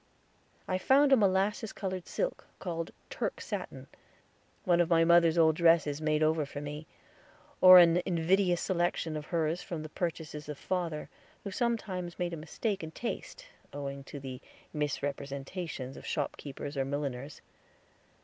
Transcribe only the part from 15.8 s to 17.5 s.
of shopkeepers and milliners.